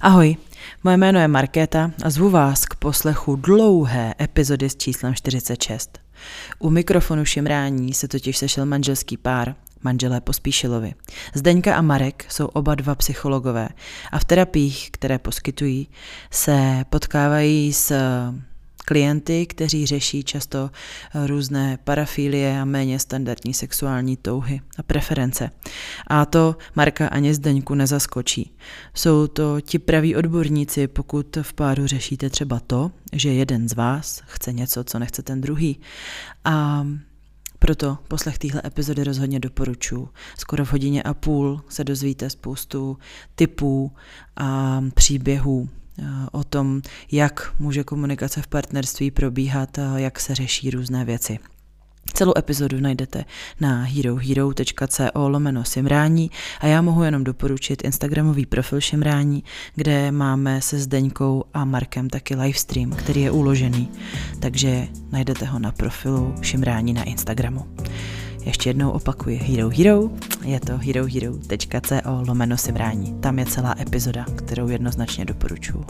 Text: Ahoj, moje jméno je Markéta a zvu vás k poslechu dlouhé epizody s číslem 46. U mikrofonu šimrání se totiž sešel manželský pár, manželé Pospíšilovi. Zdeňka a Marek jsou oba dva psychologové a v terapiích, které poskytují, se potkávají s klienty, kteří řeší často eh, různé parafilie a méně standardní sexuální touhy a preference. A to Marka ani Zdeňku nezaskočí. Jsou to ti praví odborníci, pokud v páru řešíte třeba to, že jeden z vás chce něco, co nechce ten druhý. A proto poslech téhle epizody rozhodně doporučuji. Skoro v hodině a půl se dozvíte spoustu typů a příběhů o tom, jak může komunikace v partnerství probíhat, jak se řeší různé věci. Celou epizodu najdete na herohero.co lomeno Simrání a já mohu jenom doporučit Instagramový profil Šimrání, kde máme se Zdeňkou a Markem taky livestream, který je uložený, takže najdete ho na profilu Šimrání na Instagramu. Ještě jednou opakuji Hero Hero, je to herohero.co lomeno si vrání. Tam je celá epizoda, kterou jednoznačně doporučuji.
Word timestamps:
Ahoj, 0.00 0.36
moje 0.84 0.96
jméno 0.96 1.20
je 1.20 1.28
Markéta 1.28 1.90
a 2.04 2.10
zvu 2.10 2.30
vás 2.30 2.64
k 2.64 2.74
poslechu 2.74 3.36
dlouhé 3.36 4.14
epizody 4.20 4.70
s 4.70 4.76
číslem 4.76 5.14
46. 5.14 5.98
U 6.58 6.70
mikrofonu 6.70 7.24
šimrání 7.24 7.94
se 7.94 8.08
totiž 8.08 8.36
sešel 8.36 8.66
manželský 8.66 9.16
pár, 9.16 9.54
manželé 9.82 10.20
Pospíšilovi. 10.20 10.94
Zdeňka 11.34 11.76
a 11.76 11.82
Marek 11.82 12.26
jsou 12.28 12.46
oba 12.46 12.74
dva 12.74 12.94
psychologové 12.94 13.68
a 14.12 14.18
v 14.18 14.24
terapiích, 14.24 14.90
které 14.90 15.18
poskytují, 15.18 15.88
se 16.30 16.84
potkávají 16.90 17.72
s 17.72 17.92
klienty, 18.86 19.46
kteří 19.46 19.86
řeší 19.86 20.24
často 20.24 20.70
eh, 20.70 21.26
různé 21.26 21.78
parafilie 21.84 22.60
a 22.60 22.64
méně 22.64 22.98
standardní 22.98 23.54
sexuální 23.54 24.16
touhy 24.16 24.60
a 24.78 24.82
preference. 24.82 25.50
A 26.06 26.26
to 26.26 26.56
Marka 26.74 27.08
ani 27.08 27.34
Zdeňku 27.34 27.74
nezaskočí. 27.74 28.56
Jsou 28.94 29.26
to 29.26 29.60
ti 29.60 29.78
praví 29.78 30.16
odborníci, 30.16 30.86
pokud 30.88 31.38
v 31.42 31.52
páru 31.52 31.86
řešíte 31.86 32.30
třeba 32.30 32.60
to, 32.60 32.90
že 33.12 33.32
jeden 33.32 33.68
z 33.68 33.72
vás 33.72 34.22
chce 34.26 34.52
něco, 34.52 34.84
co 34.84 34.98
nechce 34.98 35.22
ten 35.22 35.40
druhý. 35.40 35.80
A 36.44 36.86
proto 37.58 37.98
poslech 38.08 38.38
téhle 38.38 38.62
epizody 38.64 39.04
rozhodně 39.04 39.40
doporučuji. 39.40 40.08
Skoro 40.38 40.64
v 40.64 40.72
hodině 40.72 41.02
a 41.02 41.14
půl 41.14 41.60
se 41.68 41.84
dozvíte 41.84 42.30
spoustu 42.30 42.98
typů 43.34 43.92
a 44.36 44.80
příběhů 44.94 45.68
o 46.32 46.44
tom, 46.44 46.82
jak 47.12 47.54
může 47.58 47.84
komunikace 47.84 48.42
v 48.42 48.46
partnerství 48.46 49.10
probíhat, 49.10 49.78
jak 49.96 50.20
se 50.20 50.34
řeší 50.34 50.70
různé 50.70 51.04
věci. 51.04 51.38
Celou 52.14 52.32
epizodu 52.38 52.80
najdete 52.80 53.24
na 53.60 53.82
herohero.co 53.82 55.28
lomeno 55.28 55.64
Simrání 55.64 56.30
a 56.60 56.66
já 56.66 56.82
mohu 56.82 57.02
jenom 57.02 57.24
doporučit 57.24 57.84
Instagramový 57.84 58.46
profil 58.46 58.80
Šimrání, 58.80 59.44
kde 59.74 60.12
máme 60.12 60.62
se 60.62 60.78
Zdeňkou 60.78 61.44
a 61.54 61.64
Markem 61.64 62.10
taky 62.10 62.36
livestream, 62.36 62.90
který 62.90 63.20
je 63.20 63.30
uložený, 63.30 63.88
takže 64.40 64.88
najdete 65.12 65.44
ho 65.44 65.58
na 65.58 65.72
profilu 65.72 66.34
Šimrání 66.42 66.92
na 66.92 67.02
Instagramu. 67.02 67.66
Ještě 68.46 68.70
jednou 68.70 68.90
opakuji 68.90 69.36
Hero 69.36 69.68
Hero, 69.68 70.10
je 70.44 70.60
to 70.60 70.78
herohero.co 70.78 72.24
lomeno 72.26 72.56
si 72.56 72.72
vrání. 72.72 73.14
Tam 73.20 73.38
je 73.38 73.46
celá 73.46 73.74
epizoda, 73.80 74.26
kterou 74.36 74.68
jednoznačně 74.68 75.24
doporučuji. 75.24 75.84